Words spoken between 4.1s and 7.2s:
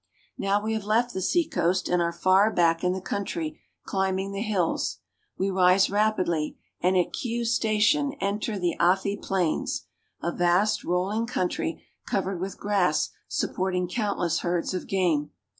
the hills. We rise rapidly and at